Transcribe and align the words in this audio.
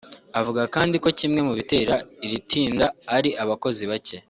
Avuga 0.39 0.61
kandi 0.75 0.95
ko 1.03 1.09
kimwe 1.19 1.39
mu 1.47 1.53
bitera 1.59 1.95
iri 2.25 2.37
tinda 2.49 2.85
ari 3.15 3.29
abakozi 3.43 3.83
bacye 3.89 4.17